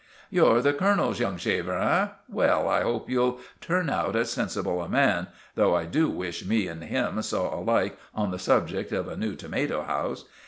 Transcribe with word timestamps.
"You're 0.31 0.63
the 0.63 0.73
Colonel's 0.73 1.19
young 1.19 1.37
shaver—eh? 1.37 2.07
Well, 2.27 2.67
I 2.67 2.81
hope 2.81 3.07
you'll 3.07 3.39
turn 3.59 3.87
out 3.87 4.15
as 4.15 4.31
sensible 4.31 4.81
a 4.81 4.89
man—though 4.89 5.75
I 5.75 5.85
do 5.85 6.09
wish 6.09 6.43
me 6.43 6.65
and 6.65 6.83
him 6.83 7.21
saw 7.21 7.53
alike 7.53 7.99
on 8.15 8.31
the 8.31 8.39
subject 8.39 8.91
of 8.93 9.07
a 9.07 9.15
new 9.15 9.35
tomato 9.35 9.83
house. 9.83 10.25